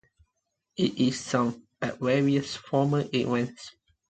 It 0.77 0.97
is 0.99 1.19
sung 1.19 1.67
at 1.79 1.99
various 1.99 2.55
formal 2.55 3.07
events. 3.15 3.69